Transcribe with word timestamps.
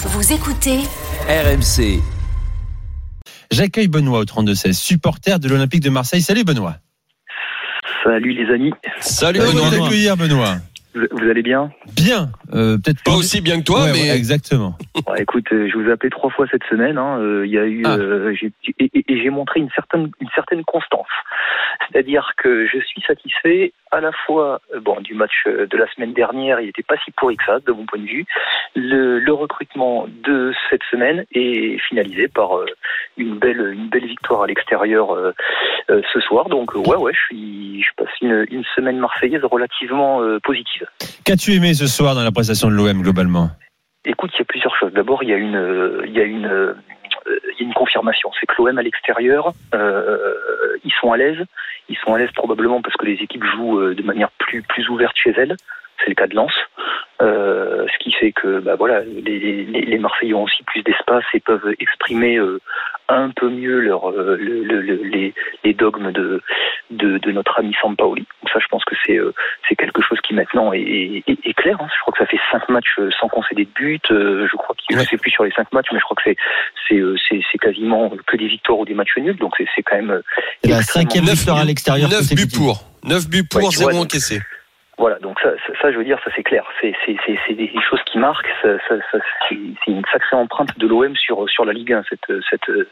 Vous 0.00 0.32
écoutez 0.32 0.78
RMC. 1.28 2.00
J'accueille 3.50 3.88
Benoît 3.88 4.20
au 4.20 4.24
32-16, 4.24 4.72
supporter 4.74 5.40
de 5.40 5.48
l'Olympique 5.48 5.82
de 5.82 5.90
Marseille. 5.90 6.22
Salut 6.22 6.44
Benoît. 6.44 6.76
Salut 8.04 8.32
les 8.32 8.54
amis, 8.54 8.72
Salut 9.00 9.40
Benoît. 9.40 10.16
Benoît. 10.16 10.56
Vous, 10.94 11.06
vous 11.10 11.28
allez 11.30 11.42
bien 11.42 11.70
Bien, 11.96 12.30
euh, 12.54 12.76
peut-être 12.78 13.02
Pas 13.04 13.12
aussi 13.16 13.40
bien 13.40 13.58
que 13.60 13.64
toi, 13.64 13.84
Ouais, 13.84 13.92
mais 13.92 14.10
ouais, 14.10 14.16
exactement. 14.16 14.76
Ouais, 15.08 15.22
Écoute, 15.22 15.46
euh, 15.52 15.68
je 15.70 15.76
vous 15.78 15.88
ai 15.88 15.92
appelé 15.92 16.10
trois 16.10 16.30
fois 16.30 16.46
cette 16.50 16.64
semaine. 16.64 16.98
hein, 16.98 17.18
euh, 17.20 17.46
Il 17.46 17.52
y 17.52 17.58
a 17.58 17.64
eu, 17.66 17.82
Ah. 17.84 17.96
euh, 17.96 18.34
j'ai- 18.34 18.52
et, 18.78 18.90
et- 18.94 19.04
et 19.12 19.22
j'ai 19.22 19.30
montré 19.30 19.60
une 19.60 19.70
certaine, 19.70 20.10
une 20.20 20.28
certaine 20.34 20.64
constance. 20.64 21.06
C'est-à-dire 21.90 22.32
que 22.36 22.66
je 22.66 22.78
suis 22.80 23.00
satisfait 23.06 23.72
à 23.90 24.00
la 24.00 24.12
fois, 24.26 24.60
euh, 24.74 24.80
bon, 24.80 25.00
du 25.00 25.14
match 25.14 25.32
euh, 25.46 25.66
de 25.66 25.76
la 25.78 25.86
semaine 25.94 26.12
dernière, 26.12 26.60
il 26.60 26.66
n'était 26.66 26.82
pas 26.82 26.96
si 27.04 27.10
pourri 27.12 27.36
que 27.36 27.44
ça, 27.44 27.60
de 27.60 27.72
mon 27.72 27.86
point 27.86 27.98
de 28.00 28.04
vue. 28.06 28.26
Le, 28.76 29.18
le 29.18 29.32
recrutement 29.32 30.06
de 30.24 30.52
cette 30.68 30.82
semaine 30.90 31.24
est 31.32 31.78
finalisé 31.88 32.28
par 32.28 32.58
euh, 32.58 32.66
une 33.16 33.38
belle, 33.38 33.72
une 33.74 33.88
belle 33.88 34.06
victoire 34.06 34.42
à 34.42 34.46
l'extérieur 34.46 35.12
euh, 35.90 36.02
ce 36.12 36.20
soir. 36.20 36.48
Donc 36.48 36.74
euh, 36.74 36.80
ouais, 36.80 36.96
ouais, 36.96 37.12
je 37.14 37.20
suis, 37.20 37.82
je 37.82 37.88
passe 37.96 38.12
une, 38.20 38.46
une 38.50 38.64
semaine 38.76 38.98
marseillaise 38.98 39.44
relativement 39.44 40.20
euh, 40.22 40.38
positive. 40.40 40.86
Qu'as-tu 41.24 41.52
aimé 41.52 41.74
ce 41.74 41.86
soir 41.86 42.14
dans 42.14 42.22
la 42.22 42.32
prestation 42.32 42.68
de 42.68 42.74
l'OM 42.74 43.02
globalement? 43.02 43.50
Écoute, 44.04 44.30
il 44.34 44.38
y 44.38 44.42
a 44.42 44.44
plusieurs 44.44 44.76
choses. 44.76 44.92
D'abord, 44.92 45.22
il 45.22 45.30
y 45.30 45.32
a 45.32 45.36
une, 45.36 46.02
il 46.06 46.12
y 46.12 46.20
a 46.20 46.24
une, 46.24 46.74
il 47.26 47.60
y 47.60 47.62
a 47.62 47.66
une 47.66 47.74
confirmation. 47.74 48.30
C'est 48.40 48.46
que 48.46 48.54
l'OM 48.58 48.78
à 48.78 48.82
l'extérieur, 48.82 49.52
euh, 49.74 50.34
ils 50.84 50.92
sont 51.00 51.12
à 51.12 51.16
l'aise. 51.16 51.44
Ils 51.88 51.96
sont 51.96 52.14
à 52.14 52.18
l'aise 52.18 52.30
probablement 52.34 52.80
parce 52.82 52.96
que 52.96 53.06
les 53.06 53.14
équipes 53.22 53.44
jouent 53.44 53.94
de 53.94 54.02
manière 54.02 54.30
plus 54.38 54.62
plus 54.62 54.88
ouverte 54.88 55.16
chez 55.16 55.32
elles. 55.36 55.56
C'est 56.00 56.08
le 56.10 56.14
cas 56.14 56.26
de 56.26 56.34
Lens. 56.36 56.52
Euh, 57.20 57.86
ce 57.92 57.98
qui 57.98 58.12
fait 58.12 58.30
que 58.30 58.60
bah 58.60 58.76
voilà, 58.76 59.00
les, 59.00 59.64
les, 59.64 59.64
les 59.82 59.98
Marseillais 59.98 60.34
ont 60.34 60.44
aussi 60.44 60.62
plus 60.62 60.82
d'espace 60.84 61.24
et 61.34 61.40
peuvent 61.40 61.74
exprimer 61.80 62.36
euh, 62.36 62.60
un 63.08 63.30
peu 63.30 63.48
mieux 63.50 63.80
leur, 63.80 64.10
euh, 64.10 64.36
le- 64.38 64.62
le- 64.62 64.80
le- 64.80 65.02
les, 65.02 65.34
les 65.64 65.74
dogmes 65.74 66.12
de, 66.12 66.40
de, 66.92 67.18
de 67.18 67.32
notre 67.32 67.58
ami 67.58 67.74
Sampaoli. 67.82 68.20
Donc 68.42 68.50
ça, 68.52 68.60
je 68.60 68.66
pense 68.68 68.84
que 68.84 68.94
c'est 69.04 69.16
euh, 69.18 69.34
c'est 69.68 69.74
quelque 69.74 70.00
chose 70.00 70.20
qui 70.20 70.32
maintenant 70.34 70.72
est, 70.72 70.80
est, 71.26 71.38
est 71.44 71.54
clair. 71.54 71.76
hein. 71.80 71.88
Je 71.92 72.00
crois 72.02 72.12
que 72.12 72.18
ça 72.18 72.26
fait 72.26 72.38
cinq 72.52 72.68
matchs 72.68 72.94
euh, 73.00 73.10
sans 73.18 73.26
concéder 73.28 73.64
de 73.64 73.70
but. 73.74 74.08
Euh, 74.12 74.46
Je 74.50 74.56
crois 74.56 74.76
qu'il 74.76 74.94
ne 74.94 75.00
Ouais. 75.00 75.06
sait 75.06 75.16
plus 75.16 75.32
sur 75.32 75.42
les 75.42 75.50
cinq 75.50 75.72
matchs, 75.72 75.88
mais 75.92 75.98
je 75.98 76.04
crois 76.04 76.16
que 76.16 76.22
c'est 76.24 76.36
c'est 76.88 76.98
euh, 77.00 77.16
c'est 77.28 77.40
c'est 77.50 77.58
quasiment 77.58 78.10
que 78.28 78.36
des 78.36 78.46
victoires 78.46 78.78
ou 78.78 78.84
des 78.84 78.94
matchs 78.94 79.16
nuls. 79.16 79.36
Donc 79.38 79.54
c'est 79.58 79.66
c'est 79.74 79.82
quand 79.82 79.96
même 79.96 80.10
euh, 80.12 80.22
C'est 80.62 80.70
la 80.70 80.78
extrêmement- 80.78 81.08
cinquième 81.10 81.24
Neuf 81.24 81.34
victoire 81.34 81.56
à 81.58 81.62
buts- 81.62 81.66
l'extérieur. 81.68 82.08
9 82.10 82.34
buts 82.36 82.46
pour. 82.56 82.84
9 83.02 83.28
buts 83.28 83.44
pour, 83.50 83.62
Ouais, 83.62 83.68
tu 83.70 83.78
vois, 83.82 83.90
0 83.90 83.90
donc- 83.90 84.02
encaissé. 84.04 84.38
Voilà, 84.98 85.20
donc 85.20 85.38
ça, 85.40 85.50
ça, 85.80 85.92
je 85.92 85.96
veux 85.96 86.04
dire, 86.04 86.18
ça 86.24 86.30
c'est 86.34 86.42
clair. 86.42 86.64
C'est 86.80 87.54
des 87.54 87.72
choses 87.88 88.02
qui 88.06 88.18
marquent. 88.18 88.52
Ça, 88.62 88.78
c'est 89.48 89.54
une 89.86 90.04
sacrée 90.12 90.36
empreinte 90.36 90.76
de 90.76 90.86
l'OM 90.88 91.14
sur 91.14 91.48
sur 91.48 91.64
la 91.64 91.72
Ligue 91.72 91.92
1 91.92 92.02
cette 92.08 92.42
cette 92.50 92.68
euh, 92.68 92.88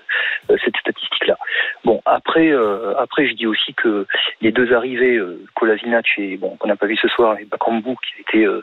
cette 0.65 0.77
statistique 0.77 1.27
là. 1.27 1.37
Bon 1.85 2.01
après 2.07 2.53
euh, 2.53 2.95
après 2.97 3.27
je 3.27 3.35
dis 3.35 3.47
aussi 3.47 3.75
que 3.75 4.07
les 4.41 4.53
deux 4.53 4.73
arrivées 4.73 5.17
euh, 5.17 5.45
Kolasinac 5.55 6.07
et 6.19 6.37
bon 6.37 6.57
qu'on 6.57 6.69
n'a 6.69 6.77
pas 6.77 6.87
vu 6.87 6.97
ce 6.97 7.09
soir 7.09 7.39
et 7.41 7.45
Bakambu 7.45 7.97
qui 7.97 8.15
a 8.17 8.21
été 8.21 8.47
euh, 8.47 8.63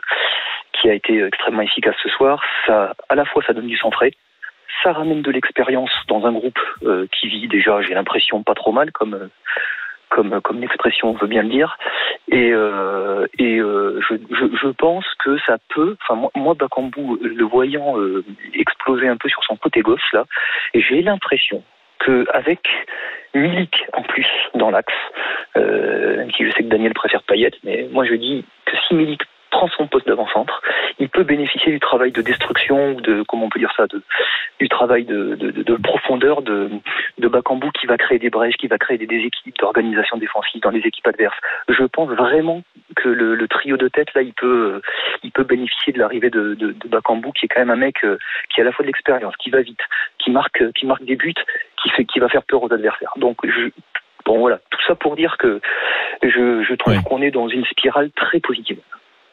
qui 0.72 0.88
a 0.88 0.94
été 0.94 1.22
extrêmement 1.24 1.62
efficace 1.62 1.96
ce 2.02 2.08
soir, 2.08 2.42
ça 2.66 2.94
à 3.08 3.14
la 3.14 3.24
fois 3.24 3.42
ça 3.46 3.52
donne 3.52 3.66
du 3.66 3.76
sang 3.76 3.90
frais. 3.90 4.12
Ça 4.82 4.92
ramène 4.92 5.22
de 5.22 5.30
l'expérience 5.30 5.92
dans 6.08 6.26
un 6.26 6.32
groupe 6.32 6.58
euh, 6.82 7.06
qui 7.12 7.28
vit 7.28 7.48
déjà, 7.48 7.80
j'ai 7.82 7.94
l'impression, 7.94 8.42
pas 8.42 8.54
trop 8.54 8.72
mal, 8.72 8.90
comme 8.92 9.14
euh, 9.14 9.28
comme 10.10 10.40
comme 10.42 10.60
l'expression 10.60 11.12
veut 11.12 11.26
bien 11.26 11.42
le 11.42 11.48
dire. 11.48 11.76
Et, 12.28 12.50
euh, 12.52 13.26
et 13.38 13.58
euh, 13.58 14.00
je, 14.08 14.14
je, 14.30 14.68
pense 14.68 15.04
que 15.24 15.38
ça 15.46 15.58
peut. 15.74 15.96
Enfin, 16.02 16.14
moi, 16.14 16.30
moi 16.34 16.54
Bakambu, 16.54 17.18
le 17.22 17.44
voyant 17.44 17.98
euh, 17.98 18.24
exploser 18.54 19.08
un 19.08 19.16
peu 19.16 19.28
sur 19.28 19.42
son 19.44 19.56
côté 19.56 19.82
gauche 19.82 20.12
là, 20.12 20.24
j'ai 20.74 21.02
l'impression 21.02 21.62
que 22.00 22.24
avec 22.32 22.60
Milik 23.34 23.84
en 23.92 24.02
plus 24.02 24.26
dans 24.54 24.70
l'axe, 24.70 24.92
si 25.54 26.44
je 26.44 26.50
sais 26.50 26.62
que 26.62 26.68
Daniel 26.68 26.94
préfère 26.94 27.22
Payet, 27.22 27.52
mais 27.64 27.88
moi 27.92 28.04
je 28.04 28.14
dis 28.14 28.44
que 28.66 28.76
si 28.86 28.94
Milik 28.94 29.22
prend 29.54 29.68
son 29.68 29.86
poste 29.86 30.06
d'avant-centre, 30.08 30.60
il 30.98 31.08
peut 31.08 31.22
bénéficier 31.22 31.70
du 31.70 31.78
travail 31.78 32.10
de 32.10 32.22
destruction 32.22 32.94
ou 32.94 33.00
de 33.00 33.22
comment 33.28 33.46
on 33.46 33.48
peut 33.54 33.60
dire 33.60 33.72
ça, 33.76 33.86
de, 33.86 34.02
du 34.58 34.68
travail 34.68 35.04
de, 35.04 35.36
de, 35.36 35.52
de, 35.52 35.62
de 35.62 35.74
profondeur 35.76 36.42
de, 36.42 36.58
de 37.18 37.28
Bakambu 37.28 37.68
qui 37.78 37.86
va 37.86 37.96
créer 37.96 38.18
des 38.18 38.30
brèches, 38.30 38.56
qui 38.56 38.66
va 38.66 38.78
créer 38.78 38.98
des 38.98 39.06
déséquilibres 39.06 39.58
d'organisation 39.60 40.16
défensive 40.18 40.60
dans 40.60 40.70
les 40.70 40.80
équipes 40.80 41.06
adverses. 41.06 41.38
Je 41.68 41.84
pense 41.84 42.10
vraiment 42.10 42.62
que 42.96 43.08
le, 43.08 43.36
le 43.36 43.46
trio 43.48 43.76
de 43.76 43.86
tête 43.86 44.12
là, 44.14 44.22
il 44.22 44.34
peut, 44.34 44.82
il 45.22 45.30
peut 45.30 45.44
bénéficier 45.44 45.92
de 45.92 46.00
l'arrivée 46.00 46.30
de, 46.30 46.54
de, 46.54 46.72
de 46.72 46.88
Bakambu, 46.88 47.30
qui 47.38 47.46
est 47.46 47.48
quand 47.48 47.60
même 47.60 47.70
un 47.70 47.76
mec 47.86 48.02
euh, 48.04 48.18
qui 48.50 48.60
a 48.60 48.64
à 48.64 48.66
la 48.66 48.72
fois 48.72 48.82
de 48.82 48.88
l'expérience, 48.88 49.36
qui 49.36 49.50
va 49.50 49.60
vite, 49.62 49.84
qui 50.18 50.30
marque, 50.32 50.62
qui 50.72 50.84
marque 50.86 51.04
des 51.04 51.16
buts, 51.16 51.42
qui 51.80 51.90
fait, 51.90 52.04
qui 52.04 52.18
va 52.18 52.28
faire 52.28 52.42
peur 52.42 52.62
aux 52.64 52.72
adversaires. 52.72 53.12
Donc 53.16 53.36
je, 53.44 53.70
bon 54.26 54.38
voilà, 54.38 54.58
tout 54.70 54.82
ça 54.88 54.96
pour 54.96 55.14
dire 55.14 55.36
que 55.38 55.60
je, 56.22 56.64
je 56.68 56.74
trouve 56.74 57.00
qu'on 57.04 57.22
est 57.22 57.30
dans 57.30 57.48
une 57.48 57.64
spirale 57.66 58.10
très 58.22 58.40
positive. 58.40 58.80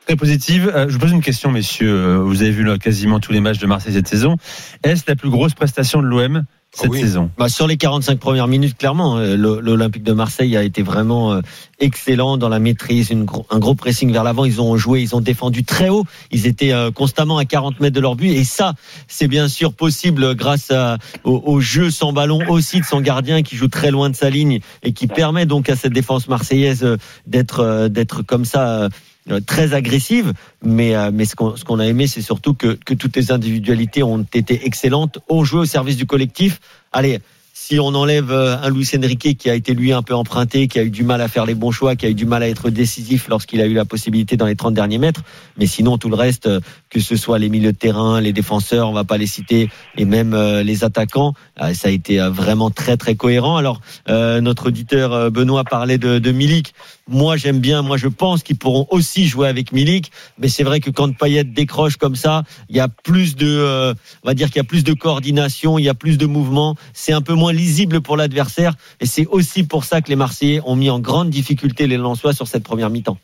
Très 0.08 0.16
positive. 0.16 0.72
Euh, 0.74 0.88
je 0.90 0.94
vous 0.94 1.00
pose 1.00 1.12
une 1.12 1.22
question, 1.22 1.52
messieurs. 1.52 1.92
Euh, 1.94 2.18
Vous 2.20 2.42
avez 2.42 2.52
vu 2.52 2.64
là, 2.64 2.78
quasiment 2.78 3.20
tous 3.20 3.32
les 3.32 3.40
matchs 3.40 3.60
de 3.60 3.68
Marseille 3.68 3.94
cette 3.94 4.08
saison. 4.08 4.36
Est-ce 4.84 5.04
la 5.08 5.16
plus 5.16 5.30
grosse 5.30 5.54
prestation 5.54 6.02
de 6.02 6.08
l'OM 6.08 6.44
cette 6.74 6.90
oui. 6.90 7.00
saison? 7.00 7.30
Bah, 7.38 7.50
sur 7.50 7.68
les 7.68 7.78
45 7.78 8.18
premières 8.20 8.48
minutes, 8.48 8.76
clairement, 8.78 9.18
euh, 9.20 9.36
l'Olympique 9.38 10.02
de 10.04 10.12
Marseille 10.12 10.58
a 10.58 10.64
été 10.64 10.82
vraiment 10.82 11.40
excellent 11.80 12.38
dans 12.38 12.50
la 12.50 12.58
maîtrise, 12.58 13.12
une 13.12 13.26
gro- 13.26 13.46
un 13.52 13.60
gros 13.60 13.76
pressing 13.76 14.12
vers 14.12 14.24
l'avant. 14.24 14.44
Ils 14.44 14.60
ont 14.60 14.76
joué, 14.76 15.02
ils 15.04 15.16
ont 15.16 15.22
défendu 15.22 15.64
très 15.64 15.90
haut. 15.90 16.06
Ils 16.32 16.48
étaient 16.48 16.74
euh, 16.74 16.90
constamment 16.90 17.38
à 17.38 17.46
40 17.46 17.80
mètres 17.80 17.96
de 17.96 18.02
leur 18.02 18.16
but. 18.16 18.30
Et 18.32 18.44
ça, 18.44 18.74
c'est 19.08 19.28
bien 19.28 19.48
sûr 19.48 19.72
possible 19.74 20.34
grâce 20.36 20.72
à- 20.72 20.98
au, 21.24 21.44
au 21.46 21.60
jeu 21.62 21.92
sans 21.92 22.12
ballon 22.12 22.40
aussi 22.50 22.80
de 22.82 22.86
son 22.86 23.02
gardien 23.02 23.44
qui 23.44 23.56
joue 23.56 23.68
très 23.68 23.92
loin 23.92 24.10
de 24.10 24.16
sa 24.16 24.32
ligne 24.32 24.62
et 24.82 24.94
qui 24.94 25.06
permet 25.06 25.46
donc 25.46 25.70
à 25.70 25.76
cette 25.76 25.94
défense 25.94 26.28
marseillaise 26.28 26.98
d'être 27.28 27.60
euh, 27.60 27.88
d'être 27.88 28.24
comme 28.24 28.46
ça. 28.46 28.90
Euh, 29.30 29.40
très 29.40 29.74
agressive, 29.74 30.34
mais 30.64 30.96
euh, 30.96 31.12
mais 31.14 31.26
ce 31.26 31.36
qu'on 31.36 31.54
qu'on 31.54 31.80
a 31.80 31.86
aimé, 31.86 32.08
c'est 32.08 32.22
surtout 32.22 32.56
que 32.56 32.78
que 32.86 32.96
toutes 32.96 33.16
les 33.16 33.32
individualités 33.32 34.02
ont 34.02 34.26
été 34.34 34.66
excellentes, 34.66 35.20
ont 35.30 35.44
joué 35.44 35.62
au 35.62 35.66
service 35.66 35.96
du 35.96 36.08
collectif. 36.08 36.60
Allez, 36.92 37.20
si 37.54 37.80
on 37.80 37.88
enlève 37.88 38.32
euh, 38.32 38.58
un 38.62 38.70
Luis 38.70 38.90
Enrique 38.98 39.38
qui 39.38 39.50
a 39.50 39.56
été 39.56 39.74
lui 39.74 39.92
un 39.92 40.02
peu 40.02 40.16
emprunté, 40.16 40.68
qui 40.68 40.80
a 40.80 40.84
eu 40.84 40.90
du 40.90 41.04
mal 41.04 41.22
à 41.22 41.28
faire 41.28 41.46
les 41.46 41.56
bons 41.56 41.72
choix, 41.72 41.96
qui 41.96 42.06
a 42.06 42.10
eu 42.10 42.14
du 42.14 42.26
mal 42.26 42.44
à 42.44 42.50
être 42.50 42.70
décisif 42.70 43.28
lorsqu'il 43.28 43.62
a 43.62 43.66
eu 43.66 43.74
la 43.74 43.86
possibilité 43.86 44.38
dans 44.38 44.46
les 44.46 44.56
30 44.56 44.74
derniers 44.74 44.98
mètres, 44.98 45.22
mais 45.58 45.68
sinon 45.68 45.98
tout 45.98 46.10
le 46.10 46.16
reste, 46.16 46.48
euh, 46.48 46.60
que 46.90 47.00
ce 47.00 47.16
soit 47.16 47.40
les 47.40 47.50
milieux 47.50 47.74
de 47.74 47.78
terrain, 47.78 48.22
les 48.22 48.34
défenseurs, 48.34 48.90
on 48.90 48.94
va 48.94 49.04
pas 49.04 49.18
les 49.18 49.28
citer, 49.28 49.70
et 49.98 50.06
même 50.06 50.34
euh, 50.34 50.64
les 50.64 50.84
attaquants, 50.84 51.34
ça 51.74 51.90
a 51.90 51.92
été 51.92 52.18
vraiment 52.30 52.72
très 52.72 52.98
très 52.98 53.16
cohérent. 53.16 53.56
Alors 53.56 53.82
notre 54.08 54.68
auditeur 54.68 55.30
Benoît 55.30 55.64
parlait 55.64 56.00
de, 56.00 56.32
Milik. 56.32 56.74
Moi 57.08 57.38
j'aime 57.38 57.60
bien, 57.60 57.84
moi 57.84 57.98
je 57.98 58.08
pense 58.08 58.42
qu'ils 58.42 58.58
pourront 58.58 58.88
aussi 58.90 59.28
jouer 59.28 59.48
avec 59.48 59.72
Milik, 59.72 60.12
mais 60.40 60.48
c'est 60.48 60.64
vrai 60.64 60.80
que 60.80 60.90
quand 60.90 61.16
Payet 61.16 61.44
décroche 61.44 61.98
comme 61.98 62.16
ça, 62.16 62.44
il 62.70 62.76
y 62.76 62.80
a 62.80 62.88
plus 62.88 63.36
de, 63.36 63.94
on 64.24 64.28
va 64.28 64.34
dire 64.34 64.48
qu'il 64.48 64.58
y 64.58 64.62
a 64.62 64.64
plus 64.64 64.84
de 64.84 64.94
coordination, 64.94 65.78
il 65.78 65.84
y 65.84 65.90
a 65.90 65.94
plus 65.94 66.18
de 66.18 66.26
mouvement, 66.26 66.76
c'est 66.94 67.14
un 67.14 67.22
peu 67.22 67.34
moins 67.34 67.41
lisible 67.50 68.02
pour 68.02 68.18
l'adversaire, 68.18 68.76
et 69.00 69.06
c'est 69.06 69.26
aussi 69.26 69.64
pour 69.64 69.84
ça 69.84 70.02
que 70.02 70.10
les 70.10 70.16
Marseillais 70.16 70.62
ont 70.66 70.76
mis 70.76 70.90
en 70.90 71.00
grande 71.00 71.30
difficulté 71.30 71.88
les 71.88 71.98
Lensois 71.98 72.34
sur 72.34 72.48
cette 72.48 72.64
première 72.64 72.90
mi-temps. 72.90 73.18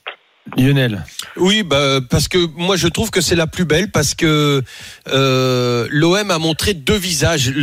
Lionel 0.55 1.03
Oui, 1.35 1.63
bah, 1.63 1.99
parce 2.09 2.27
que 2.27 2.37
moi 2.55 2.77
je 2.77 2.87
trouve 2.87 3.09
que 3.09 3.21
c'est 3.21 3.35
la 3.35 3.47
plus 3.47 3.65
belle 3.65 3.91
parce 3.91 4.15
que 4.15 4.63
euh, 5.09 5.87
l'OM 5.91 6.31
a 6.31 6.37
montré 6.39 6.73
deux 6.73 6.97
visages. 6.97 7.53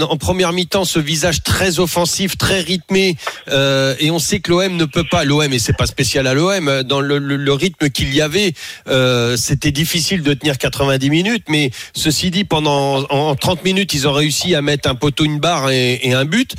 En 0.00 0.16
première 0.16 0.52
mi-temps, 0.52 0.84
ce 0.84 0.98
visage 0.98 1.42
très 1.42 1.78
offensif, 1.78 2.36
très 2.36 2.60
rythmé, 2.60 3.16
euh, 3.48 3.94
et 3.98 4.10
on 4.10 4.18
sait 4.18 4.40
que 4.40 4.50
l'OM 4.50 4.76
ne 4.76 4.84
peut 4.84 5.04
pas. 5.08 5.24
L'OM 5.24 5.52
et 5.52 5.58
c'est 5.58 5.76
pas 5.76 5.86
spécial 5.86 6.26
à 6.26 6.34
l'OM. 6.34 6.82
Dans 6.82 7.00
le, 7.00 7.52
rythme 7.52 7.88
qu'il 7.88 8.12
y 8.14 8.20
avait, 8.20 8.52
euh, 8.88 9.36
c'était 9.36 9.70
difficile 9.70 10.22
de 10.22 10.34
tenir 10.34 10.58
90 10.58 11.10
minutes. 11.10 11.44
Mais 11.48 11.70
ceci 11.94 12.30
dit, 12.30 12.44
pendant 12.44 13.04
en 13.10 13.34
30 13.36 13.64
minutes, 13.64 13.94
ils 13.94 14.08
ont 14.08 14.12
réussi 14.12 14.54
à 14.54 14.62
mettre 14.62 14.88
un 14.88 14.94
poteau, 14.94 15.24
une 15.24 15.38
barre 15.38 15.70
et, 15.70 16.12
un 16.12 16.24
but 16.24 16.54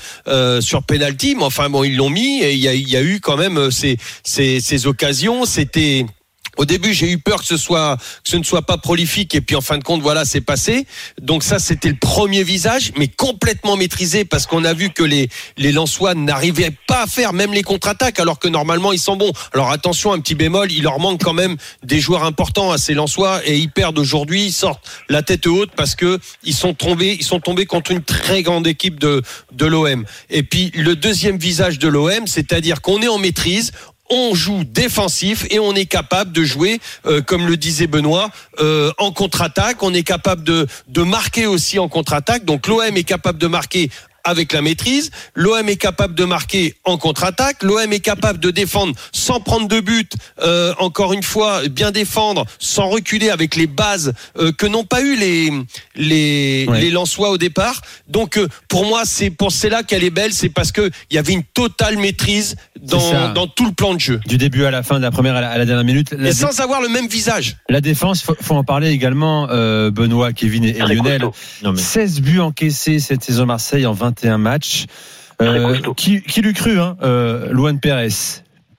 sur 0.62 0.84
penalty. 0.84 1.36
Mais 1.36 1.44
enfin 1.44 1.70
bon, 1.70 1.84
ils 1.84 1.96
l'ont 1.96 2.10
mis 2.10 2.42
et 2.42 2.54
il 2.54 2.60
y 2.60 2.96
a, 2.96 3.02
eu 3.02 3.20
quand 3.20 3.38
même 3.38 3.72
ces, 3.72 3.98
ces, 4.24 4.60
ces 4.60 4.88
occasions. 4.88 5.46
Au 6.58 6.64
début, 6.64 6.94
j'ai 6.94 7.12
eu 7.12 7.18
peur 7.18 7.42
que 7.42 7.46
ce 7.46 8.38
ne 8.38 8.44
soit 8.44 8.62
pas 8.62 8.78
prolifique 8.78 9.36
et 9.36 9.42
puis 9.42 9.58
en 9.58 9.62
fin 9.62 9.78
de 9.78 9.84
compte, 9.84 10.02
voilà, 10.02 10.24
c'est 10.24 10.40
passé. 10.40 10.86
Donc 11.22 11.44
ça, 11.44 11.60
c'était 11.60 11.90
le 11.90 11.98
premier 11.98 12.44
visage, 12.44 12.94
mais 12.98 13.10
complètement 13.10 13.76
maîtrisé 13.76 14.24
parce 14.24 14.46
qu'on 14.46 14.64
a 14.64 14.74
vu 14.74 14.90
que 14.90 15.04
les 15.04 15.30
Lensois 15.58 16.16
n'arrivaient 16.16 16.72
pas 16.88 17.04
à 17.04 17.08
faire 17.08 17.34
même 17.34 17.52
les 17.52 17.62
contre-attaques 17.62 18.22
alors 18.22 18.40
que 18.40 18.48
normalement 18.48 18.94
ils 18.94 19.00
sont 19.00 19.18
bons. 19.18 19.34
Alors 19.54 19.72
attention, 19.72 20.14
un 20.14 20.20
petit 20.20 20.36
bémol, 20.36 20.72
il 20.72 20.84
leur 20.84 21.00
manque 21.00 21.22
quand 21.22 21.34
même 21.34 21.58
des 21.84 22.00
joueurs 22.00 22.24
importants 22.24 22.72
à 22.72 22.78
ces 22.78 22.94
Lensois 22.94 23.42
et 23.46 23.58
ils 23.58 23.70
perdent 23.70 24.00
aujourd'hui, 24.00 24.46
ils 24.46 24.54
sortent 24.54 24.88
la 25.10 25.24
tête 25.24 25.48
haute 25.48 25.72
parce 25.76 25.96
que 25.96 26.20
ils 26.44 26.56
sont 26.56 26.74
tombés, 26.74 27.18
ils 27.20 27.26
sont 27.26 27.42
tombés 27.42 27.66
contre 27.66 27.92
une 27.92 28.02
très 28.02 28.44
grande 28.44 28.66
équipe 28.66 28.98
de 28.98 29.24
l'OM. 29.60 30.06
Et 30.30 30.44
puis 30.44 30.72
le 30.74 30.96
deuxième 30.96 31.38
visage 31.38 31.80
de 31.80 31.90
l'OM, 31.90 32.28
c'est-à-dire 32.28 32.80
qu'on 32.82 33.02
est 33.02 33.10
en 33.10 33.18
maîtrise, 33.18 33.74
on 34.10 34.36
joue 34.36 34.64
défensif 34.64 35.46
et 35.50 35.60
on 35.60 35.74
est 35.74 35.86
capable 35.86 36.32
de 36.32 36.44
jouer, 36.44 36.80
euh, 37.06 37.22
comme 37.22 37.48
le 37.48 37.58
disait 37.58 37.88
Benoît, 37.88 38.30
euh, 38.60 38.92
en 38.98 39.12
contre-attaque. 39.12 39.82
On 39.84 39.94
est 39.94 40.04
capable 40.04 40.44
de, 40.44 40.68
de 40.88 41.02
marquer 41.02 41.48
aussi 41.48 41.80
en 41.80 41.88
contre-attaque. 41.88 42.46
Donc 42.46 42.68
l'OM 42.68 42.82
est 42.96 43.04
capable 43.04 43.40
de 43.40 43.48
marquer 43.48 43.90
avec 44.26 44.52
la 44.52 44.62
maîtrise. 44.62 45.12
L'OM 45.36 45.68
est 45.70 45.78
capable 45.78 46.14
de 46.16 46.26
marquer 46.26 46.76
en 46.84 46.98
contre-attaque. 46.98 47.64
L'OM 47.64 47.92
est 47.94 48.00
capable 48.02 48.40
de 48.40 48.52
défendre 48.52 48.94
sans 49.14 49.40
prendre 49.40 49.68
de 49.70 49.80
but. 49.80 50.12
Euh, 50.44 50.74
encore 50.80 51.14
une 51.14 51.24
fois, 51.24 51.68
bien 51.70 51.92
défendre 51.92 52.46
sans 52.60 52.90
reculer 52.90 53.30
avec 53.30 53.56
les 53.56 53.68
bases 53.68 54.14
euh, 54.38 54.52
que 54.52 54.66
n'ont 54.66 54.84
pas 54.84 55.02
eu 55.02 55.16
les 55.16 55.52
les 55.96 56.66
Ouais. 56.68 56.82
les 56.82 56.90
Lensois 56.92 57.30
au 57.30 57.38
départ. 57.38 57.82
Donc 58.08 58.38
euh, 58.38 58.48
pour 58.68 58.86
moi, 58.86 59.04
c'est 59.06 59.30
pour 59.30 59.52
c'est 59.52 59.70
là 59.70 59.84
qu'elle 59.84 60.04
est 60.04 60.10
belle, 60.10 60.34
c'est 60.34 60.50
parce 60.50 60.72
que 60.72 60.90
il 61.12 61.16
y 61.16 61.18
avait 61.20 61.34
une 61.34 61.44
totale 61.44 61.98
maîtrise 61.98 62.56
dans 62.82 63.34
dans 63.34 63.48
tout 63.48 63.66
le 63.66 63.72
plan 63.72 63.94
de 63.94 64.00
jeu 64.00 64.20
Du 64.28 64.38
début 64.38 64.66
à 64.66 64.72
la 64.72 64.84
fin, 64.84 64.98
de 64.98 65.02
la 65.04 65.12
première 65.12 65.36
à 65.36 65.42
la, 65.42 65.50
à 65.52 65.58
la 65.58 65.66
dernière 65.66 65.86
minute. 65.86 66.12
La, 66.18 66.30
et 66.30 66.34
sans 66.34 66.60
avoir 66.60 66.82
le 66.82 66.90
même 66.90 67.08
visage. 67.08 67.58
la 67.70 67.82
défense, 67.82 68.22
faut, 68.24 68.36
faut 68.42 68.56
en 68.56 68.64
parler 68.64 68.90
également. 68.90 69.48
euh, 69.52 69.92
Benoît, 69.92 70.34
Kevin 70.34 70.64
et, 70.66 70.74
Lionel. 70.74 71.22
costaud. 71.22 71.34
Non, 71.64 71.74
mais 71.74 71.80
16 71.82 72.22
buts 72.22 72.40
encaissés 72.40 73.00
cette 73.00 73.24
saison 73.24 73.46
Marseille 73.46 73.86
en 73.86 73.94
21 74.16 74.38
matchs. 74.38 74.86
Euh, 75.42 75.80
qui, 75.98 76.22
qui 76.22 76.42
l'eût 76.42 76.54
cru, 76.54 76.80
hein, 76.80 76.96
euh, 77.04 77.50
Luan 77.52 77.78
Pérez, 77.80 78.08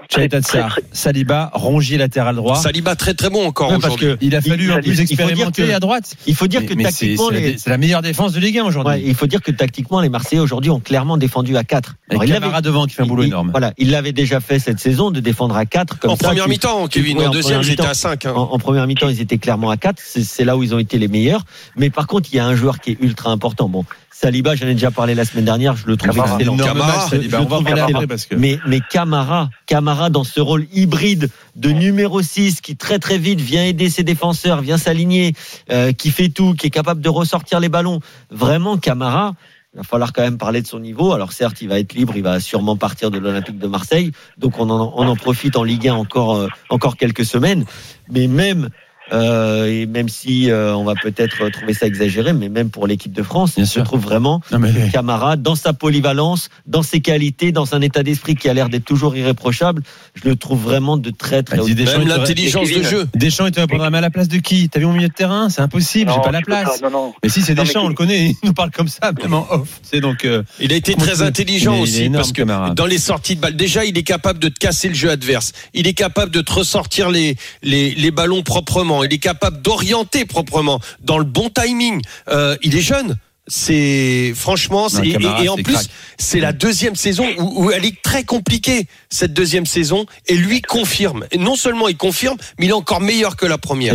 Tsar, 0.09 0.79
Saliba, 0.93 1.51
Rongier 1.53 1.99
latéral 1.99 2.37
droit. 2.37 2.57
Saliba 2.57 2.95
très 2.97 3.13
très 3.13 3.29
bon 3.29 3.45
encore 3.47 3.71
Ouais, 3.73 3.79
parce 3.79 3.97
que 3.97 4.17
Il 4.23 4.35
a 4.37 4.41
fallu 4.41 4.65
il- 4.67 4.73
en 4.73 4.81
plus 4.81 5.01
expérimenter 5.01 5.75
à 5.75 5.81
droite. 5.81 6.15
il 6.27 6.35
faut 6.35 6.47
dire 6.47 6.61
Mais- 6.63 6.67
que 6.67 6.75
mais 6.75 6.85
c'est 6.85 6.91
tactiquement, 7.09 7.29
c'est 7.29 7.35
la, 7.35 7.41
les, 7.41 7.59
c'est 7.59 7.69
la 7.71 7.77
meilleure 7.77 8.01
défense 8.03 8.33
de 8.33 8.41
Ligue 8.41 8.59
1 8.59 8.65
aujourd'hui. 8.65 8.95
Ouais, 8.95 9.03
il 9.05 9.15
faut 9.15 9.27
dire 9.27 9.43
que 9.43 9.51
tactiquement, 9.51 10.01
les 10.01 10.09
Marseillais 10.09 10.41
aujourd'hui 10.41 10.71
ont 10.71 10.81
clairement 10.81 11.19
défendu 11.19 11.57
à 11.59 11.65
4. 11.65 11.97
Avec 12.11 12.29
il 12.29 12.33
Camara 12.33 12.63
devant 12.63 12.87
qui 12.87 12.95
fait 12.95 13.03
un 13.03 13.07
boulot 13.07 13.25
il- 13.25 13.27
énorme. 13.27 13.51
Voilà, 13.51 13.75
il 13.77 13.91
l'avait 13.91 14.13
déjà 14.13 14.41
fait 14.41 14.59
cette 14.61 14.79
saison 14.79 15.11
de 15.11 15.21
défendre 15.21 15.57
à 15.57 15.67
4 15.67 15.99
comme 15.99 16.13
En 16.13 16.17
ça, 16.17 16.29
première 16.29 16.45
tu- 16.45 16.51
mi-temps, 16.51 16.87
Kevin. 16.87 17.19
Ouais, 17.19 17.25
en 17.27 17.29
en 17.29 17.33
deuxième, 17.33 17.63
j'étais 17.63 17.83
mi-temps. 17.83 17.91
à 17.91 17.95
5. 17.95 18.25
En, 18.27 18.53
en 18.53 18.59
première 18.59 18.87
mi-temps, 18.87 19.09
ils 19.11 19.21
étaient 19.21 19.39
clairement 19.39 19.69
à 19.71 19.77
4. 19.77 19.99
C'est 20.03 20.23
c'est 20.25 20.45
là 20.45 20.57
où 20.57 20.63
ils 20.63 20.75
ont 20.75 20.79
été 20.79 20.97
les 20.99 21.09
meilleurs. 21.09 21.45
Mais 21.77 21.91
par 21.91 22.07
contre, 22.07 22.29
il 22.33 22.37
y 22.37 22.39
a 22.39 22.47
un 22.47 22.55
joueur 22.55 22.81
qui 22.81 22.93
est 22.93 22.99
ultra 23.01 23.31
important. 23.31 23.69
Bon, 23.69 23.85
Saliba, 24.19 24.55
j'en 24.55 24.67
ai 24.67 24.73
déjà 24.73 24.91
parlé 24.91 25.15
la 25.15 25.27
semaine 25.27 25.45
dernière. 25.45 25.77
Je 25.77 25.87
le 25.87 25.99
trouve 25.99 26.15
Camara. 26.15 26.37
excellent. 26.37 26.57
Camara, 26.57 27.07
je 27.13 27.17
On 27.17 27.29
va 27.29 27.41
en 27.41 27.45
trouve 27.45 27.65
parler 27.65 27.81
Camara. 27.83 27.91
après 27.93 28.07
parce 28.07 28.25
que. 28.25 28.35
Mais, 28.35 28.59
mais 28.67 28.81
Camara, 28.81 29.51
Camara 29.67 30.09
dans 30.09 30.25
ce 30.25 30.41
rôle 30.41 30.67
hybride 30.73 31.29
de 31.55 31.69
numéro 31.69 32.23
6 32.23 32.63
qui 32.63 32.77
très 32.77 32.99
très 32.99 33.19
vite 33.19 33.43
vient 33.43 33.63
aider 33.63 33.91
ses 33.91 34.05
défenseurs, 34.05 34.63
vient 34.63 34.79
s'aligner, 34.79 35.35
euh, 35.71 35.93
qui 35.93 36.11
fait 36.11 36.31
tout, 36.31 36.55
qui 36.55 36.69
est 36.69 36.71
capable 36.71 37.03
de 37.03 37.11
ressortir 37.11 37.61
les 37.61 37.69
ballons. 37.69 38.01
Vraiment, 38.31 38.79
Camara, 38.79 39.35
il 39.75 39.79
va 39.79 39.83
falloir 39.83 40.15
quand 40.15 40.23
même 40.23 40.39
parler 40.39 40.63
de 40.63 40.67
son 40.67 40.81
niveau. 40.81 41.13
Alors 41.13 41.33
certes, 41.33 41.61
il 41.61 41.69
va 41.69 41.79
être 41.79 41.93
libre, 41.93 42.15
il 42.17 42.23
va 42.23 42.41
sûrement 42.41 42.79
partir 42.79 43.11
de 43.11 43.19
l'Olympique 43.19 43.59
de 43.59 43.67
Marseille, 43.67 44.13
donc 44.39 44.59
on 44.59 44.71
en, 44.71 44.95
on 44.97 45.07
en 45.07 45.17
profite 45.17 45.57
en 45.57 45.63
Ligue 45.63 45.89
1 45.89 45.95
encore 45.95 46.37
euh, 46.37 46.49
encore 46.71 46.97
quelques 46.97 47.27
semaines. 47.27 47.67
Mais 48.11 48.29
même 48.29 48.71
euh, 49.13 49.67
et 49.67 49.87
même 49.87 50.09
si 50.09 50.51
euh, 50.51 50.75
on 50.75 50.85
va 50.85 50.95
peut-être 50.95 51.49
trouver 51.51 51.75
ça 51.75 51.87
exagéré, 51.87 52.33
mais 52.33 52.49
même 52.49 52.71
pour 52.71 52.87
l'équipe 52.87 53.13
de 53.13 53.23
France, 53.23 53.55
Bien 53.57 53.65
je 53.65 53.71
sûr. 53.71 53.85
trouve 53.85 54.01
vraiment 54.01 54.41
mais- 54.59 54.91
Camara, 54.93 55.37
dans 55.37 55.55
sa 55.55 55.73
polyvalence, 55.73 56.49
dans 56.67 56.83
ses 56.83 57.01
qualités, 57.01 57.53
dans 57.53 57.75
un 57.75 57.81
état 57.81 58.03
d'esprit 58.03 58.35
qui 58.35 58.49
a 58.49 58.55
l'air 58.55 58.69
d'être 58.69 58.85
toujours 58.85 59.17
irréprochable, 59.17 59.83
je 60.15 60.29
le 60.29 60.37
trouve 60.37 60.63
vraiment 60.63 60.97
de 60.97 61.11
très 61.11 61.43
très 61.43 61.57
Bah, 61.59 61.63
haut. 61.63 61.67
Même 61.69 62.09
l'intelligence 62.09 62.69
de 62.71 62.83
jeu. 62.83 63.07
Deschamps, 63.15 63.47
il 63.47 63.53
te 63.53 63.61
répondra, 63.61 63.91
mais 63.91 63.99
à 63.99 64.01
la 64.03 64.11
place 64.11 64.29
de 64.29 64.39
qui? 64.39 64.69
T'as 64.69 64.81
vu 64.81 64.87
mon 64.87 64.93
milieu 64.93 65.09
de 65.09 65.13
terrain? 65.15 65.49
C'est 65.51 65.61
impossible, 65.63 66.11
j'ai 66.15 66.21
pas 66.21 66.31
la 66.33 66.41
pas, 66.41 66.63
place. 66.63 66.83
Non, 66.83 66.91
non. 66.91 67.15
Mais 67.23 67.29
si, 67.29 67.43
c'est 67.43 67.55
Non, 67.55 67.63
mais 67.63 67.67
Deschamps, 67.69 67.85
on 67.85 67.89
le 67.89 67.95
connaît, 67.95 68.27
il 68.31 68.37
nous 68.43 68.53
parle 68.55 68.71
comme 68.71 68.89
ça, 68.89 69.13
même 69.23 69.35
en 69.35 69.47
off. 69.51 69.81
C'est 69.83 70.01
donc. 70.01 70.25
euh, 70.25 70.43
Il 70.61 70.73
a 70.73 70.77
été 70.77 70.95
très 70.95 71.23
intelligent 71.23 71.75
est 71.75 71.81
aussi 71.81 72.03
énorme, 72.05 72.17
parce 72.23 72.33
que 72.33 72.43
Camara. 72.43 72.71
dans 72.75 72.87
les 72.87 72.99
sorties 72.99 73.37
de 73.37 73.41
balles, 73.41 73.57
déjà 73.57 73.85
il 73.85 73.97
est 73.97 74.03
capable 74.03 74.39
de 74.39 74.49
te 74.49 74.59
casser 74.59 74.89
le 74.89 74.95
jeu 74.95 75.11
adverse. 75.11 75.53
Il 75.75 75.87
est 75.87 75.95
capable 75.95 76.33
de 76.33 76.41
te 76.41 76.53
ressortir 76.53 77.11
les 77.11 77.37
les, 77.63 77.95
les 77.95 78.11
ballons 78.11 78.43
proprement. 78.43 78.96
Il 79.05 79.13
est 79.13 79.19
capable 79.19 79.63
d'orienter 79.63 80.25
proprement 80.25 80.81
dans 81.01 81.19
le 81.19 81.25
bon 81.25 81.51
timing. 81.51 82.01
Euh, 82.29 82.57
il 82.63 82.75
est 82.77 82.81
jeune. 82.81 83.17
C'est 83.49 84.33
franchement, 84.35 84.89
Non, 84.93 85.03
et, 85.05 85.13
Camara, 85.13 85.45
et 85.45 85.49
en 85.49 85.55
plus 85.57 85.89
c'est 86.19 86.41
la 86.41 86.53
deuxième 86.53 86.97
saison 86.97 87.25
où, 87.39 87.67
où 87.67 87.71
elle 87.71 87.85
est 87.85 88.03
très 88.03 88.25
compliquée 88.25 88.89
cette 89.09 89.33
deuxième 89.35 89.67
saison 89.67 90.05
et 90.27 90.35
lui 90.37 90.63
confirme. 90.63 91.27
Et 91.31 91.39
non 91.39 91.55
seulement 91.55 91.87
il 91.87 91.97
confirme, 91.97 92.37
mais 92.59 92.65
il 92.67 92.71
est 92.71 92.73
encore 92.73 93.01
meilleur 93.01 93.37
que 93.37 93.47
la 93.47 93.57
première. 93.59 93.95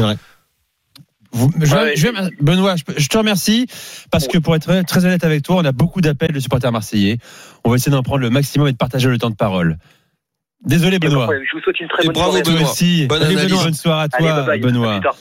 Vous- 1.33 1.51
je, 1.61 1.75
Ouais, 1.75 1.93
je- 1.95 2.07
Benoît, 2.41 2.75
je, 2.75 2.83
je 2.95 3.07
te 3.07 3.17
remercie 3.17 3.67
parce 4.09 4.27
que 4.27 4.37
pour 4.37 4.55
être 4.55 4.63
très, 4.63 4.83
très 4.83 5.05
honnête 5.05 5.23
avec 5.23 5.43
toi, 5.43 5.57
on 5.57 5.65
a 5.65 5.71
beaucoup 5.71 6.01
d'appels 6.01 6.31
de 6.33 6.39
supporters 6.39 6.71
marseillais. 6.71 7.17
On 7.63 7.69
va 7.69 7.75
essayer 7.77 7.91
d'en 7.91 8.03
prendre 8.03 8.19
le 8.21 8.29
maximum 8.29 8.67
et 8.67 8.71
de 8.73 8.77
partager 8.77 9.07
le 9.09 9.17
temps 9.17 9.29
de 9.29 9.35
parole. 9.35 9.77
Désolé 10.63 10.99
Benoît. 10.99 11.27
Je 11.31 11.57
vous 11.57 11.63
souhaite 11.63 11.79
une 11.79 11.87
très 11.87 12.03
Et 12.03 12.07
bonne 12.07 12.13
bravo, 12.13 12.31
soirée. 12.37 12.43
Benoît. 12.43 12.69
aussi. 12.69 13.07
Bonne 13.07 13.23
analyse. 13.23 13.45
Benoît. 13.45 13.63
Bonne 13.63 13.73
soirée 13.73 14.03
à 14.03 14.07
Allez, 14.13 14.27
toi, 14.27 14.35
bye 14.35 14.45
bye. 14.45 14.59
À 14.59 14.71
Benoît. 14.71 14.99